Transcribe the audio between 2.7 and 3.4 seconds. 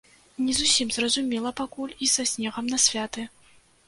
на святы.